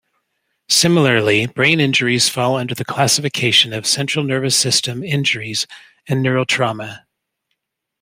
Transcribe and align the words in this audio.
Similarly, 0.69 1.45
brain 1.45 1.79
injuries 1.79 2.27
fall 2.27 2.57
under 2.57 2.73
the 2.73 2.83
classification 2.83 3.71
of 3.71 3.85
central 3.85 4.25
nervous 4.25 4.55
system 4.57 5.03
injuries 5.03 5.67
and 6.07 6.25
neurotrauma. 6.25 7.03